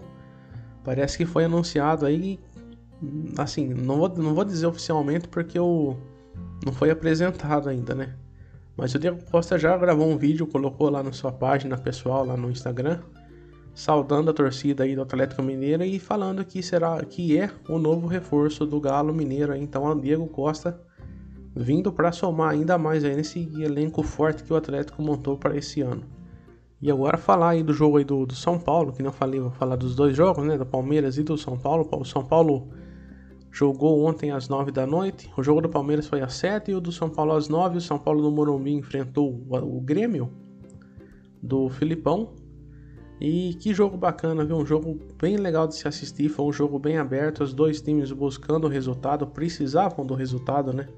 Parece 0.84 1.18
que 1.18 1.26
foi 1.26 1.44
anunciado 1.44 2.06
aí, 2.06 2.38
assim, 3.36 3.68
não 3.68 3.98
vou, 3.98 4.08
não 4.08 4.34
vou 4.34 4.44
dizer 4.44 4.66
oficialmente 4.66 5.28
porque 5.28 5.58
o 5.58 5.96
não 6.64 6.72
foi 6.72 6.90
apresentado 6.90 7.68
ainda, 7.68 7.94
né? 7.94 8.14
Mas 8.76 8.94
o 8.94 8.98
Diego 8.98 9.18
Costa 9.30 9.58
já 9.58 9.76
gravou 9.76 10.08
um 10.08 10.16
vídeo, 10.16 10.46
colocou 10.46 10.88
lá 10.88 11.02
na 11.02 11.12
sua 11.12 11.32
página 11.32 11.76
pessoal, 11.76 12.24
lá 12.24 12.36
no 12.36 12.50
Instagram, 12.50 13.00
saudando 13.74 14.30
a 14.30 14.34
torcida 14.34 14.84
aí 14.84 14.94
do 14.94 15.02
Atlético 15.02 15.42
Mineiro 15.42 15.84
e 15.84 15.98
falando 15.98 16.44
que 16.44 16.62
será 16.62 17.02
que 17.04 17.38
é 17.38 17.50
o 17.68 17.78
novo 17.78 18.06
reforço 18.06 18.64
do 18.66 18.80
Galo 18.80 19.12
Mineiro. 19.12 19.54
Então, 19.54 19.84
o 19.84 20.00
Diego 20.00 20.26
Costa 20.28 20.80
vindo 21.54 21.92
para 21.92 22.12
somar 22.12 22.50
ainda 22.50 22.78
mais 22.78 23.04
aí 23.04 23.16
nesse 23.16 23.40
elenco 23.60 24.02
forte 24.02 24.44
que 24.44 24.52
o 24.52 24.56
Atlético 24.56 25.02
montou 25.02 25.36
para 25.36 25.56
esse 25.56 25.80
ano. 25.80 26.04
E 26.82 26.90
agora 26.90 27.18
falar 27.18 27.50
aí 27.50 27.62
do 27.62 27.74
jogo 27.74 27.98
aí 27.98 28.04
do, 28.04 28.24
do 28.24 28.34
São 28.34 28.58
Paulo, 28.58 28.92
que 28.92 29.02
não 29.02 29.12
falei, 29.12 29.38
vou 29.38 29.50
falar 29.50 29.76
dos 29.76 29.94
dois 29.94 30.16
jogos, 30.16 30.44
né, 30.46 30.56
do 30.56 30.64
Palmeiras 30.64 31.18
e 31.18 31.22
do 31.22 31.36
São 31.36 31.58
Paulo. 31.58 31.86
O 31.92 32.04
São 32.04 32.24
Paulo 32.24 32.70
jogou 33.50 34.06
ontem 34.06 34.30
às 34.30 34.48
9 34.48 34.70
da 34.70 34.86
noite. 34.86 35.30
O 35.36 35.42
jogo 35.42 35.60
do 35.60 35.68
Palmeiras 35.68 36.06
foi 36.06 36.22
às 36.22 36.34
7 36.34 36.70
e 36.70 36.74
o 36.74 36.80
do 36.80 36.90
São 36.90 37.10
Paulo 37.10 37.32
às 37.32 37.48
9. 37.48 37.78
O 37.78 37.80
São 37.80 37.98
Paulo 37.98 38.22
no 38.22 38.30
Morumbi 38.30 38.72
enfrentou 38.72 39.30
o, 39.30 39.78
o 39.78 39.80
Grêmio 39.80 40.30
do 41.42 41.68
Filipão. 41.68 42.34
E 43.20 43.52
que 43.60 43.74
jogo 43.74 43.98
bacana, 43.98 44.42
viu? 44.46 44.56
Um 44.56 44.64
jogo 44.64 44.98
bem 45.20 45.36
legal 45.36 45.66
de 45.66 45.74
se 45.74 45.86
assistir. 45.86 46.30
Foi 46.30 46.46
um 46.46 46.52
jogo 46.52 46.78
bem 46.78 46.96
aberto. 46.96 47.42
Os 47.42 47.52
dois 47.52 47.82
times 47.82 48.10
buscando 48.12 48.64
o 48.64 48.70
resultado, 48.70 49.26
precisavam 49.26 50.06
do 50.06 50.14
resultado, 50.14 50.72
né? 50.72 50.88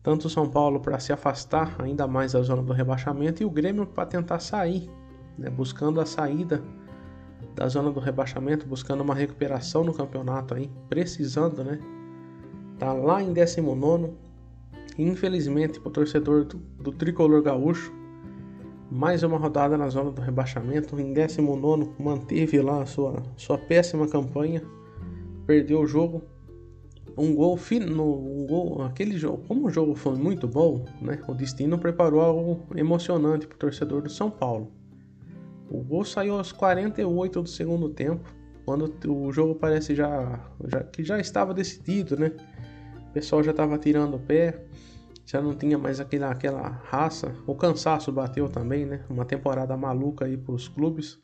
Tanto 0.00 0.28
o 0.28 0.30
São 0.30 0.48
Paulo 0.48 0.78
para 0.78 1.00
se 1.00 1.12
afastar 1.12 1.74
ainda 1.82 2.06
mais 2.06 2.32
da 2.32 2.42
zona 2.42 2.62
do 2.62 2.72
rebaixamento 2.72 3.42
e 3.42 3.46
o 3.46 3.50
Grêmio 3.50 3.84
para 3.84 4.06
tentar 4.06 4.38
sair, 4.38 4.88
né? 5.38 5.48
buscando 5.48 6.00
a 6.00 6.06
saída 6.06 6.62
da 7.54 7.68
zona 7.68 7.90
do 7.90 8.00
rebaixamento, 8.00 8.66
buscando 8.66 9.02
uma 9.02 9.14
recuperação 9.14 9.84
no 9.84 9.94
campeonato 9.94 10.54
aí, 10.54 10.70
precisando, 10.88 11.64
né? 11.64 11.78
Tá 12.78 12.92
lá 12.92 13.22
em 13.22 13.32
19. 13.32 14.12
Infelizmente, 14.96 15.80
para 15.80 15.88
o 15.88 15.92
torcedor 15.92 16.44
do, 16.44 16.56
do 16.56 16.92
tricolor 16.92 17.42
gaúcho, 17.42 17.92
mais 18.90 19.22
uma 19.22 19.38
rodada 19.38 19.76
na 19.76 19.88
zona 19.88 20.10
do 20.10 20.20
rebaixamento. 20.20 20.98
Em 20.98 21.12
19 21.12 21.90
manteve 21.98 22.60
lá 22.60 22.82
a 22.82 22.86
sua, 22.86 23.22
sua 23.36 23.58
péssima 23.58 24.08
campanha, 24.08 24.62
perdeu 25.46 25.80
o 25.80 25.86
jogo. 25.86 26.22
Um 27.16 27.34
gol, 27.34 27.58
no, 27.90 28.42
um 28.42 28.46
gol, 28.46 28.82
aquele 28.82 29.18
jogo, 29.18 29.42
como 29.48 29.66
o 29.66 29.70
jogo 29.70 29.96
foi 29.96 30.16
muito 30.16 30.46
bom, 30.46 30.84
né? 31.02 31.20
O 31.26 31.34
destino 31.34 31.76
preparou 31.76 32.20
algo 32.20 32.62
emocionante 32.76 33.44
para 33.44 33.56
o 33.56 33.58
torcedor 33.58 34.02
do 34.02 34.10
São 34.10 34.30
Paulo. 34.30 34.77
O 35.70 35.82
gol 35.82 36.04
saiu 36.04 36.34
aos 36.34 36.52
48 36.52 37.42
do 37.42 37.48
segundo 37.48 37.90
tempo, 37.90 38.28
quando 38.64 38.92
o 39.06 39.32
jogo 39.32 39.54
parece 39.54 39.94
já, 39.94 40.40
já 40.66 40.82
que 40.84 41.04
já 41.04 41.18
estava 41.18 41.52
decidido, 41.52 42.16
né? 42.16 42.32
O 43.10 43.12
pessoal 43.12 43.42
já 43.42 43.50
estava 43.50 43.78
tirando 43.78 44.14
o 44.14 44.18
pé 44.18 44.64
já 45.28 45.42
não 45.42 45.54
tinha 45.54 45.76
mais 45.76 46.00
aquela, 46.00 46.30
aquela 46.30 46.68
raça. 46.86 47.34
O 47.46 47.54
cansaço 47.54 48.10
bateu 48.10 48.48
também, 48.48 48.86
né? 48.86 49.04
Uma 49.10 49.26
temporada 49.26 49.76
maluca 49.76 50.24
aí 50.24 50.38
pros 50.38 50.68
clubes. 50.68 51.20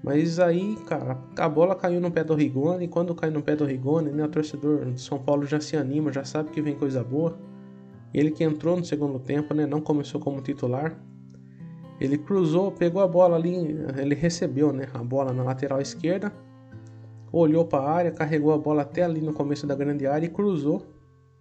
Mas 0.00 0.38
aí, 0.38 0.76
cara, 0.86 1.18
a 1.36 1.48
bola 1.48 1.74
caiu 1.74 2.00
no 2.00 2.12
pé 2.12 2.22
do 2.22 2.36
Rigoni. 2.36 2.86
Quando 2.86 3.12
cai 3.12 3.28
no 3.28 3.42
pé 3.42 3.56
do 3.56 3.64
Rigoni, 3.64 4.12
né? 4.12 4.24
O 4.24 4.28
torcedor 4.28 4.92
de 4.92 5.00
São 5.00 5.18
Paulo 5.18 5.44
já 5.44 5.60
se 5.60 5.76
anima, 5.76 6.12
já 6.12 6.24
sabe 6.24 6.50
que 6.50 6.62
vem 6.62 6.76
coisa 6.76 7.02
boa. 7.02 7.36
Ele 8.14 8.30
que 8.30 8.44
entrou 8.44 8.76
no 8.76 8.84
segundo 8.84 9.18
tempo, 9.18 9.52
né? 9.54 9.66
Não 9.66 9.80
começou 9.80 10.20
como 10.20 10.40
titular. 10.40 10.96
Ele 12.00 12.16
cruzou, 12.16 12.72
pegou 12.72 13.02
a 13.02 13.06
bola 13.06 13.36
ali, 13.36 13.54
ele 13.96 14.14
recebeu, 14.14 14.72
né? 14.72 14.88
A 14.94 15.02
bola 15.04 15.32
na 15.32 15.42
lateral 15.42 15.80
esquerda. 15.80 16.32
Olhou 17.30 17.64
para 17.64 17.84
a 17.84 17.90
área, 17.90 18.10
carregou 18.10 18.52
a 18.52 18.58
bola 18.58 18.82
até 18.82 19.04
ali 19.04 19.20
no 19.20 19.32
começo 19.32 19.66
da 19.66 19.74
grande 19.74 20.06
área 20.06 20.26
e 20.26 20.30
cruzou 20.30 20.82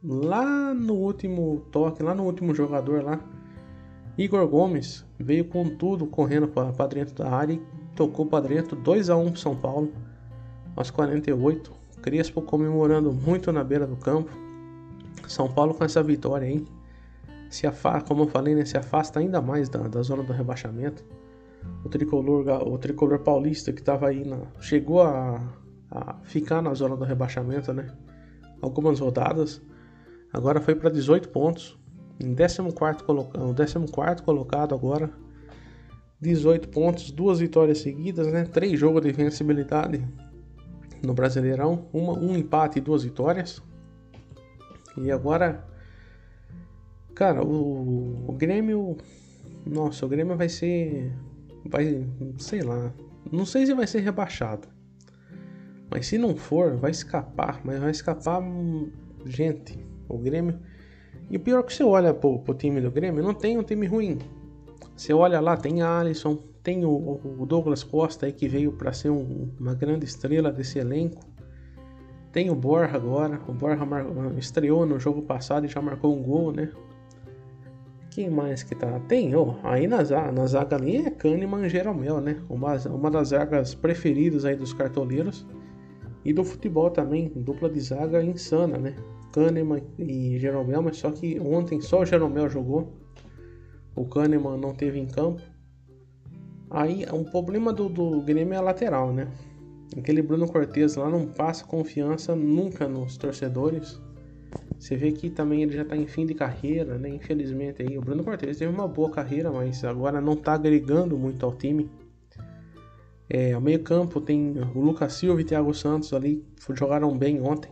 lá 0.03 0.73
no 0.73 0.93
último 0.93 1.61
toque, 1.71 2.01
lá 2.01 2.15
no 2.15 2.23
último 2.23 2.55
jogador 2.55 3.03
lá, 3.03 3.19
Igor 4.17 4.47
Gomes 4.47 5.05
veio 5.17 5.45
com 5.45 5.63
tudo 5.69 6.05
correndo 6.05 6.47
para 6.47 6.87
dentro 6.87 7.15
da 7.15 7.29
área 7.31 7.53
e 7.53 7.61
tocou 7.95 8.25
para 8.25 8.47
dentro 8.47 8.75
2 8.75 9.09
a 9.09 9.17
1 9.17 9.35
São 9.35 9.55
Paulo 9.55 9.91
aos 10.75 10.91
48. 10.91 11.71
Crespo 12.01 12.41
comemorando 12.41 13.11
muito 13.11 13.51
na 13.51 13.63
beira 13.63 13.85
do 13.85 13.95
campo. 13.97 14.31
São 15.27 15.51
Paulo 15.51 15.73
com 15.73 15.83
essa 15.83 16.01
vitória 16.01 16.47
aí 16.47 16.65
se 17.49 17.67
afasta, 17.67 18.07
como 18.07 18.23
eu 18.23 18.27
falei, 18.27 18.55
né, 18.55 18.65
se 18.65 18.77
afasta 18.77 19.19
ainda 19.19 19.41
mais 19.41 19.69
da, 19.69 19.79
da 19.87 20.01
zona 20.01 20.23
do 20.23 20.33
rebaixamento. 20.33 21.03
O 21.83 21.89
tricolor, 21.89 22.47
o 22.67 22.77
tricolor 22.77 23.19
paulista 23.19 23.73
que 23.73 23.81
estava 23.81 24.07
aí 24.07 24.23
na, 24.25 24.39
chegou 24.61 25.01
a, 25.01 25.41
a 25.91 26.15
ficar 26.23 26.61
na 26.61 26.73
zona 26.73 26.95
do 26.95 27.03
rebaixamento, 27.03 27.73
né? 27.73 27.87
Algumas 28.61 28.99
rodadas 28.99 29.61
Agora 30.31 30.61
foi 30.61 30.75
para 30.75 30.89
18 30.89 31.29
pontos. 31.29 31.77
Em 32.19 32.35
14 32.35 33.03
colocado, 33.03 33.55
14 33.55 34.23
colocado 34.23 34.75
agora. 34.75 35.09
18 36.21 36.67
pontos, 36.69 37.11
duas 37.11 37.39
vitórias 37.39 37.79
seguidas, 37.79 38.27
né? 38.27 38.43
Três 38.43 38.79
jogos 38.79 39.01
de 39.01 39.11
vencibilidade 39.11 40.05
no 41.01 41.13
Brasileirão, 41.13 41.87
uma, 41.93 42.11
um 42.11 42.35
empate 42.35 42.77
e 42.77 42.81
duas 42.81 43.03
vitórias. 43.03 43.63
E 44.97 45.09
agora, 45.09 45.65
cara, 47.19 47.43
o, 47.43 48.29
o 48.29 48.31
Grêmio, 48.31 48.95
nossa, 49.65 50.05
o 50.05 50.09
Grêmio 50.09 50.37
vai 50.37 50.47
ser, 50.47 51.11
vai, 51.65 52.07
sei 52.37 52.61
lá, 52.61 52.93
não 53.29 53.45
sei 53.45 53.65
se 53.65 53.73
vai 53.73 53.85
ser 53.85 53.99
rebaixado, 53.99 54.69
mas 55.91 56.07
se 56.07 56.17
não 56.17 56.33
for, 56.33 56.77
vai 56.77 56.91
escapar, 56.91 57.59
mas 57.65 57.77
vai 57.77 57.91
escapar, 57.91 58.41
gente, 59.25 59.77
o 60.07 60.17
Grêmio. 60.17 60.57
E 61.29 61.35
o 61.35 61.41
pior 61.41 61.59
é 61.59 61.63
que 61.63 61.73
você 61.73 61.83
olha 61.83 62.13
pro, 62.13 62.39
pro 62.39 62.53
time 62.53 62.79
do 62.79 62.89
Grêmio, 62.89 63.21
não 63.21 63.33
tem 63.33 63.57
um 63.57 63.63
time 63.63 63.85
ruim. 63.85 64.19
Você 64.95 65.11
olha 65.11 65.41
lá, 65.41 65.57
tem 65.57 65.81
Alisson, 65.81 66.37
tem 66.63 66.85
o, 66.85 67.19
o 67.37 67.45
Douglas 67.45 67.83
Costa 67.83 68.27
aí 68.27 68.31
que 68.31 68.47
veio 68.47 68.71
para 68.71 68.93
ser 68.93 69.09
um, 69.09 69.49
uma 69.59 69.75
grande 69.75 70.05
estrela 70.05 70.53
desse 70.53 70.79
elenco. 70.79 71.21
Tem 72.31 72.49
o 72.49 72.55
Borja 72.55 72.95
agora, 72.95 73.41
o 73.45 73.51
Borja 73.51 73.85
estreou 74.37 74.85
no 74.85 74.97
jogo 74.97 75.21
passado 75.23 75.65
e 75.65 75.67
já 75.69 75.81
marcou 75.81 76.15
um 76.15 76.23
gol, 76.23 76.53
né? 76.53 76.71
Quem 78.11 78.29
mais 78.29 78.63
que 78.63 78.73
tá? 78.73 78.99
Tem, 79.01 79.35
oh, 79.35 79.55
aí 79.63 79.87
na 79.87 80.03
zaga, 80.03 80.31
na 80.31 80.45
zaga 80.47 80.75
ali 80.75 80.97
é 80.97 81.11
Kahneman 81.11 81.65
e 81.65 81.69
Jeromel, 81.69 82.19
né? 82.19 82.41
Uma, 82.49 82.75
uma 82.87 83.11
das 83.11 83.29
zagas 83.29 83.75
preferidas 83.75 84.45
aí 84.45 84.55
dos 84.55 84.73
cartoleiros. 84.73 85.45
E 86.25 86.33
do 86.33 86.43
futebol 86.43 86.89
também, 86.89 87.31
dupla 87.35 87.69
de 87.69 87.79
zaga 87.79 88.23
insana, 88.23 88.77
né? 88.77 88.95
Kahneman 89.31 89.83
e 89.97 90.39
Jeromel, 90.39 90.81
mas 90.81 90.97
só 90.97 91.11
que 91.11 91.39
ontem 91.39 91.79
só 91.81 92.01
o 92.01 92.05
Jeromel 92.05 92.49
jogou. 92.49 92.93
O 93.95 94.05
Kahneman 94.05 94.57
não 94.57 94.73
teve 94.73 94.99
em 94.99 95.05
campo. 95.05 95.41
Aí 96.69 97.05
um 97.11 97.23
problema 97.23 97.71
do, 97.71 97.89
do 97.89 98.21
Grêmio 98.21 98.53
é 98.53 98.57
a 98.57 98.61
lateral, 98.61 99.13
né? 99.13 99.27
Aquele 99.97 100.21
Bruno 100.21 100.47
Cortes 100.47 100.95
lá 100.95 101.09
não 101.09 101.25
passa 101.25 101.65
confiança 101.65 102.35
nunca 102.35 102.87
nos 102.87 103.17
torcedores. 103.17 103.99
Você 104.79 104.95
vê 104.95 105.11
que 105.11 105.29
também 105.29 105.61
ele 105.61 105.73
já 105.73 105.83
tá 105.83 105.95
em 105.95 106.07
fim 106.07 106.25
de 106.25 106.33
carreira, 106.33 106.97
né? 106.97 107.09
Infelizmente 107.09 107.81
aí. 107.81 107.97
O 107.97 108.01
Bruno 108.01 108.23
Cortes 108.23 108.57
teve 108.57 108.73
uma 108.73 108.87
boa 108.87 109.11
carreira, 109.11 109.51
mas 109.51 109.83
agora 109.83 110.21
não 110.21 110.35
tá 110.35 110.53
agregando 110.53 111.17
muito 111.17 111.45
ao 111.45 111.53
time. 111.53 111.89
É, 113.29 113.53
ao 113.53 113.61
meio 113.61 113.83
campo 113.83 114.21
tem 114.21 114.53
o 114.73 114.79
Lucas 114.79 115.13
Silva 115.13 115.41
e 115.41 115.43
o 115.43 115.47
Thiago 115.47 115.73
Santos 115.73 116.13
ali, 116.13 116.43
jogaram 116.73 117.15
bem 117.15 117.41
ontem 117.41 117.69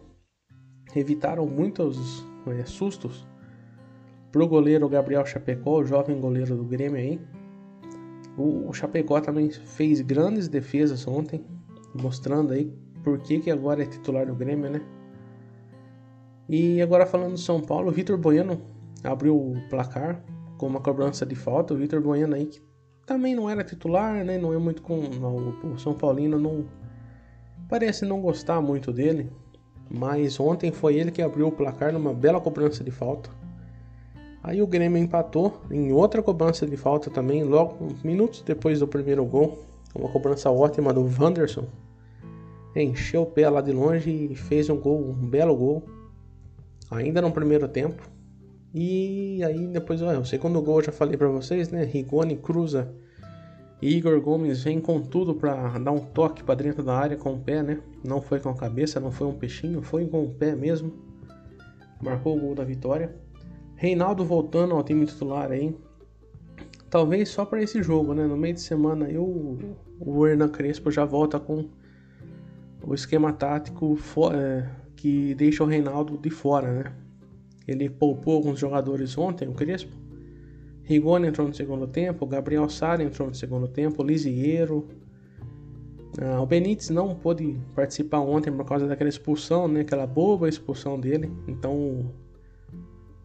evitaram 0.96 1.46
muitos 1.46 2.26
é, 2.48 2.66
sustos 2.66 3.28
pro 4.32 4.48
goleiro 4.48 4.88
Gabriel 4.90 5.26
Chapecó, 5.26 5.80
o 5.80 5.86
jovem 5.86 6.20
goleiro 6.20 6.56
do 6.56 6.64
Grêmio 6.64 6.98
aí. 6.98 7.20
O, 8.38 8.70
o 8.70 8.74
Chapecó 8.74 9.20
também 9.20 9.50
fez 9.50 10.02
grandes 10.02 10.48
defesas 10.48 11.08
ontem, 11.08 11.44
mostrando 11.94 12.54
aí 12.54 12.72
por 13.04 13.20
que, 13.20 13.40
que 13.40 13.50
agora 13.50 13.84
é 13.84 13.86
titular 13.86 14.28
do 14.28 14.36
Grêmio, 14.36 14.70
né? 14.70 14.82
E 16.50 16.82
agora 16.82 17.06
falando 17.06 17.34
do 17.34 17.38
São 17.38 17.62
Paulo, 17.62 17.90
o 17.90 17.92
Vitor 17.92 18.18
Bueno 18.18 18.62
abriu 19.04 19.36
o 19.36 19.56
placar 19.70 20.24
com 20.58 20.68
uma 20.68 20.80
cobrança 20.80 21.26
de 21.26 21.36
falta. 21.36 21.74
O 21.74 21.78
Vitor 21.78 22.02
Bueno 22.02 22.36
aí 22.36 22.46
que 22.46 22.62
também 23.06 23.36
não 23.36 23.50
era 23.50 23.64
titular, 23.64 24.24
né? 24.24 24.38
Não 24.38 24.54
é 24.54 24.58
muito 24.58 24.82
com 24.82 25.00
o 25.00 25.80
São 25.80 25.94
Paulino 25.94 26.38
não 26.38 26.66
parece 27.70 28.06
não 28.06 28.22
gostar 28.22 28.62
muito 28.62 28.92
dele. 28.92 29.30
Mas 29.90 30.40
ontem 30.40 30.72
foi 30.72 30.96
ele 30.96 31.12
que 31.12 31.22
abriu 31.22 31.48
o 31.48 31.52
placar 31.52 31.94
numa 31.94 32.14
bela 32.14 32.42
cobrança 32.42 32.84
de 32.84 32.92
falta. 32.92 33.30
Aí 34.44 34.62
o 34.62 34.68
Grêmio 34.68 34.98
empatou 34.98 35.62
em 35.72 35.92
outra 35.92 36.22
cobrança 36.22 36.66
de 36.66 36.78
falta 36.78 37.10
também, 37.10 37.44
logo 37.44 37.88
minutos 38.04 38.42
depois 38.42 38.80
do 38.80 38.88
primeiro 38.88 39.26
gol. 39.26 39.58
Uma 39.96 40.10
cobrança 40.10 40.52
ótima 40.52 40.94
do 40.94 41.02
Wanderson. 41.02 41.66
Encheu 42.76 43.24
o 43.24 43.26
pé 43.26 43.50
lá 43.50 43.62
de 43.62 43.72
longe 43.72 44.10
e 44.10 44.36
fez 44.36 44.70
um 44.70 44.78
gol, 44.78 45.02
um 45.02 45.14
belo 45.14 45.56
gol. 45.56 45.84
Ainda 46.92 47.22
no 47.22 47.32
primeiro 47.32 47.68
tempo. 47.68 48.10
E 48.74 49.44
aí 49.44 49.68
depois, 49.68 50.02
o 50.02 50.26
segundo 50.26 50.62
gol 50.62 50.80
eu 50.80 50.86
já 50.86 50.92
falei 50.92 51.18
para 51.18 51.28
vocês, 51.28 51.70
né? 51.70 51.84
Rigoni 51.84 52.38
cruza 52.38 52.94
Igor 53.82 54.20
Gomes 54.20 54.64
vem 54.64 54.82
com 54.82 55.00
tudo 55.00 55.36
para 55.36 55.78
dar 55.78 55.92
um 55.92 56.00
toque 56.00 56.44
para 56.44 56.56
dentro 56.56 56.82
da 56.82 56.98
área 56.98 57.16
com 57.16 57.34
o 57.34 57.40
pé, 57.40 57.62
né? 57.62 57.80
Não 58.04 58.22
foi 58.22 58.40
com 58.40 58.50
a 58.50 58.56
cabeça, 58.56 59.00
não 59.00 59.12
foi 59.12 59.28
um 59.28 59.34
peixinho, 59.34 59.84
foi 59.84 60.08
com 60.08 60.24
o 60.24 60.34
pé 60.34 60.56
mesmo. 60.56 60.92
Marcou 62.02 62.36
o 62.36 62.40
gol 62.40 62.56
da 62.56 62.64
vitória. 62.64 63.16
Reinaldo 63.76 64.26
voltando 64.26 64.74
ao 64.74 64.84
time 64.84 65.06
titular 65.06 65.52
aí. 65.52 65.76
Talvez 66.90 67.30
só 67.30 67.46
para 67.46 67.62
esse 67.62 67.84
jogo, 67.84 68.16
né? 68.16 68.26
No 68.26 68.36
meio 68.36 68.56
de 68.56 68.62
semana 68.62 69.10
eu, 69.12 69.60
o 70.00 70.26
Hernan 70.26 70.50
Crespo 70.50 70.90
já 70.90 71.06
volta 71.06 71.40
com 71.40 71.70
o 72.82 72.96
esquema 72.96 73.32
tático 73.32 73.96
é, 74.34 74.70
que 74.98 75.34
deixa 75.36 75.64
o 75.64 75.68
Reinaldo 75.68 76.18
de 76.18 76.30
fora, 76.30 76.84
né? 76.84 76.94
Ele 77.66 77.90
poupou 77.90 78.36
alguns 78.36 78.60
jogadores 78.60 79.18
ontem, 79.18 79.48
o 79.48 79.54
Crespo 79.54 80.08
Rigoni 80.88 81.28
entrou 81.28 81.46
no 81.46 81.54
segundo 81.54 81.86
tempo, 81.86 82.26
Gabriel 82.26 82.70
Sara 82.70 83.04
entrou 83.04 83.28
no 83.28 83.36
segundo 83.36 83.68
tempo, 83.68 84.02
Lisieiro. 84.02 84.88
Ah, 86.18 86.42
o 86.42 86.46
Benítez 86.46 86.90
não 86.90 87.14
pôde 87.14 87.58
participar 87.76 88.20
ontem 88.20 88.52
por 88.54 88.64
causa 88.64 88.88
daquela 88.88 89.10
expulsão, 89.10 89.68
né? 89.68 89.82
Aquela 89.82 90.08
boba 90.08 90.48
expulsão 90.48 90.98
dele. 90.98 91.30
Então 91.46 92.10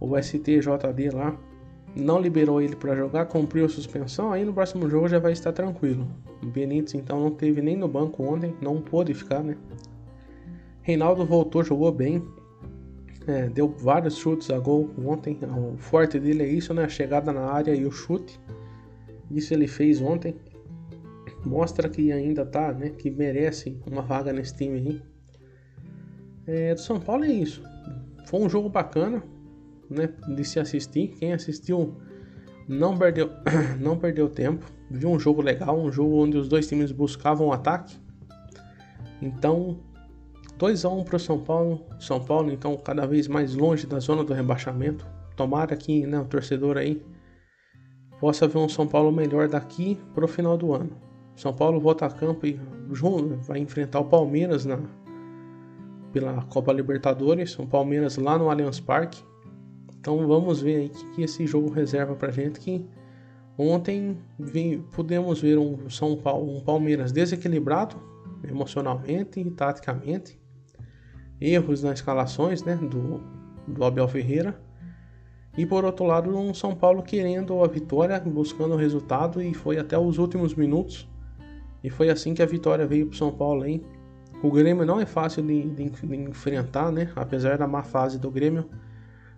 o 0.01 0.19
STJD 0.21 1.11
lá 1.15 1.39
não 1.95 2.21
liberou 2.21 2.61
ele 2.61 2.75
para 2.75 2.97
jogar, 2.97 3.27
cumpriu 3.27 3.65
a 3.65 3.69
suspensão. 3.69 4.33
Aí 4.33 4.45
no 4.45 4.53
próximo 4.53 4.91
jogo 4.91 5.07
já 5.07 5.21
vai 5.21 5.31
estar 5.31 5.53
tranquilo. 5.53 6.09
O 6.43 6.47
Benítez 6.47 6.95
então 6.95 7.21
não 7.21 7.31
teve 7.31 7.63
nem 7.63 7.77
no 7.77 7.87
banco 7.87 8.25
ontem, 8.25 8.57
não 8.61 8.81
pôde 8.81 9.15
ficar, 9.15 9.41
né? 9.45 9.57
Reinaldo 10.83 11.25
voltou, 11.25 11.63
jogou 11.63 11.93
bem. 11.93 12.23
É, 13.27 13.49
deu 13.49 13.69
vários 13.69 14.17
chutes 14.17 14.51
a 14.51 14.59
gol 14.59 14.91
ontem. 14.99 15.39
O 15.43 15.77
forte 15.77 16.19
dele 16.19 16.43
é 16.43 16.49
isso, 16.49 16.75
né? 16.75 16.85
A 16.85 16.89
chegada 16.89 17.33
na 17.33 17.43
área 17.43 17.73
e 17.73 17.87
o 17.87 17.91
chute. 17.91 18.39
Isso 19.31 19.55
ele 19.55 19.69
fez 19.69 20.01
ontem. 20.01 20.35
Mostra 21.45 21.89
que 21.89 22.11
ainda 22.11 22.45
tá, 22.45 22.73
né? 22.73 22.91
Que 22.91 23.11
merece 23.11 23.79
uma 23.87 24.03
vaga 24.03 24.33
nesse 24.33 24.57
time 24.57 24.79
aí. 24.79 25.03
É, 26.47 26.75
do 26.75 26.81
São 26.81 26.99
Paulo 26.99 27.25
é 27.25 27.33
isso. 27.33 27.63
Foi 28.27 28.41
um 28.41 28.49
jogo 28.49 28.69
bacana, 28.69 29.23
né? 29.89 30.09
De 30.35 30.45
se 30.45 30.59
assistir. 30.59 31.15
Quem 31.19 31.33
assistiu 31.33 31.97
não 32.69 32.97
perdeu, 32.99 33.31
não 33.79 33.97
perdeu 33.97 34.29
tempo. 34.29 34.67
Viu 34.91 35.11
um 35.11 35.19
jogo 35.19 35.41
legal, 35.41 35.79
um 35.79 35.93
jogo 35.93 36.23
onde 36.23 36.37
os 36.37 36.49
dois 36.49 36.67
times 36.67 36.91
buscavam 36.91 37.47
o 37.47 37.53
ataque. 37.53 37.97
Então 39.21 39.79
2 40.63 40.85
a 40.85 40.89
1 40.89 41.03
para 41.03 41.17
o 41.17 41.19
São 41.19 41.41
Paulo. 41.41 41.85
São 41.99 42.21
Paulo, 42.21 42.53
então, 42.53 42.77
cada 42.77 43.05
vez 43.05 43.27
mais 43.27 43.53
longe 43.57 43.85
da 43.85 43.99
zona 43.99 44.23
do 44.23 44.33
rebaixamento. 44.33 45.05
Tomara 45.35 45.75
que 45.75 46.07
né, 46.07 46.21
o 46.21 46.25
torcedor 46.25 46.77
aí 46.77 47.05
possa 48.21 48.47
ver 48.47 48.59
um 48.59 48.69
São 48.69 48.87
Paulo 48.87 49.11
melhor 49.11 49.49
daqui 49.49 49.99
para 50.15 50.25
o 50.25 50.29
final 50.29 50.57
do 50.57 50.73
ano. 50.73 50.91
São 51.35 51.53
Paulo 51.53 51.81
volta 51.81 52.07
a 52.07 52.11
campo 52.11 52.47
e 52.47 52.61
junto, 52.93 53.39
vai 53.39 53.59
enfrentar 53.59 53.99
o 53.99 54.05
Palmeiras 54.05 54.65
na, 54.65 54.79
pela 56.13 56.41
Copa 56.43 56.73
Libertadores. 56.73 57.59
O 57.59 57.67
Palmeiras 57.67 58.17
lá 58.17 58.39
no 58.39 58.49
Allianz 58.49 58.79
Parque. 58.79 59.21
Então 59.99 60.25
vamos 60.29 60.63
ver 60.63 60.77
aí 60.77 60.89
que, 60.91 61.11
que 61.11 61.23
esse 61.23 61.45
jogo 61.45 61.73
reserva 61.73 62.15
para 62.15 62.31
gente. 62.31 62.61
Que 62.61 62.89
ontem 63.59 64.17
vi, 64.39 64.79
pudemos 64.93 65.41
ver 65.41 65.59
um 65.59 65.91
São 65.91 66.17
Paulo, 66.17 66.57
um 66.57 66.61
Palmeiras 66.61 67.11
desequilibrado 67.11 67.97
emocionalmente 68.45 69.41
e 69.41 69.51
taticamente 69.51 70.41
erros 71.43 71.83
nas 71.83 71.95
escalações 71.95 72.63
né, 72.63 72.77
do, 72.77 73.21
do 73.67 73.85
Abel 73.85 74.07
Ferreira. 74.09 74.59
E 75.57 75.67
por 75.67 75.85
outro 75.85 76.07
lado, 76.07 76.35
um 76.37 76.55
São 76.55 76.75
Paulo 76.75 77.03
querendo 77.03 77.63
a 77.63 77.69
vitória, 77.69 78.19
buscando 78.21 78.75
o 78.75 78.77
resultado 78.77 79.43
e 79.43 79.53
foi 79.53 79.79
até 79.79 79.99
os 79.99 80.19
últimos 80.19 80.55
minutos. 80.55 81.09
E 81.85 81.91
foi 81.91 82.09
assim 82.09 82.33
que 82.33 82.43
a 82.43 82.47
vitória 82.47 82.87
veio 82.87 83.07
para 83.07 83.19
São 83.19 83.33
Paulo, 83.33 83.67
hein? 83.67 83.85
O 84.43 84.51
Grêmio 84.51 84.87
não 84.87 85.01
é 85.01 85.07
fácil 85.07 85.43
de, 85.43 85.69
de, 85.69 85.91
de, 85.91 86.17
enfrentar, 86.17 86.91
né? 86.91 87.13
Apesar 87.15 87.59
da 87.59 87.67
má 87.67 87.83
fase 87.83 88.19
do 88.19 88.31
Grêmio, 88.31 88.69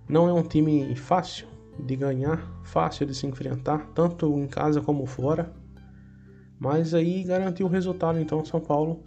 não 0.09 0.29
é 0.29 0.33
um 0.33 0.43
time 0.43 0.95
fácil 0.95 1.47
de 1.79 1.97
ganhar, 1.97 2.47
fácil 2.63 3.07
de 3.07 3.15
se 3.15 3.27
enfrentar, 3.27 3.91
tanto 3.95 4.39
em 4.39 4.47
casa 4.47 4.81
como 4.81 5.05
fora. 5.07 5.53
Mas 6.59 6.95
aí 6.95 7.25
garantiu 7.25 7.67
o 7.67 7.69
resultado, 7.69 8.19
então 8.21 8.45
São 8.45 8.61
Paulo 8.61 9.01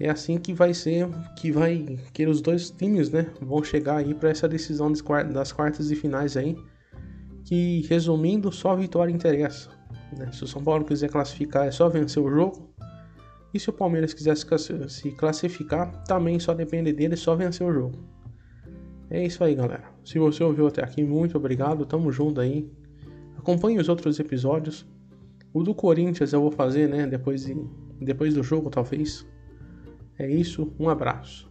é 0.00 0.10
assim 0.10 0.38
que 0.38 0.52
vai 0.52 0.72
ser, 0.72 1.08
que 1.36 1.50
vai, 1.50 1.98
que 2.12 2.26
os 2.26 2.40
dois 2.40 2.70
times, 2.70 3.10
né, 3.10 3.26
vão 3.40 3.62
chegar 3.62 3.96
aí 3.96 4.14
para 4.14 4.30
essa 4.30 4.48
decisão 4.48 4.92
das 5.32 5.52
quartas 5.52 5.90
e 5.90 5.96
finais 5.96 6.36
aí, 6.36 6.56
que 7.44 7.84
resumindo, 7.88 8.52
só 8.52 8.72
a 8.72 8.76
vitória 8.76 9.12
interessa. 9.12 9.70
Né? 10.16 10.30
Se 10.32 10.44
o 10.44 10.46
São 10.46 10.62
Paulo 10.62 10.84
quiser 10.84 11.10
classificar, 11.10 11.66
é 11.66 11.70
só 11.70 11.88
vencer 11.88 12.22
o 12.22 12.30
jogo. 12.30 12.68
E 13.52 13.58
se 13.58 13.70
o 13.70 13.72
Palmeiras 13.72 14.12
quiser 14.12 14.36
se 14.36 15.10
classificar, 15.12 16.04
também 16.04 16.38
só 16.38 16.52
depende 16.52 16.92
dele, 16.92 17.16
só 17.16 17.34
vencer 17.34 17.66
o 17.66 17.72
jogo. 17.72 17.98
É 19.10 19.24
isso 19.24 19.42
aí, 19.42 19.54
galera. 19.54 19.84
Se 20.04 20.18
você 20.18 20.44
ouviu 20.44 20.66
até 20.66 20.84
aqui, 20.84 21.02
muito 21.02 21.38
obrigado. 21.38 21.86
Tamo 21.86 22.12
junto 22.12 22.40
aí. 22.40 22.70
Acompanhe 23.38 23.78
os 23.78 23.88
outros 23.88 24.20
episódios. 24.20 24.86
O 25.52 25.62
do 25.62 25.74
Corinthians 25.74 26.34
eu 26.34 26.42
vou 26.42 26.50
fazer, 26.50 26.88
né? 26.88 27.06
Depois, 27.06 27.46
de, 27.46 27.56
depois 27.98 28.34
do 28.34 28.42
jogo, 28.42 28.68
talvez. 28.68 29.26
É 30.18 30.28
isso, 30.30 30.74
um 30.78 30.88
abraço. 30.90 31.50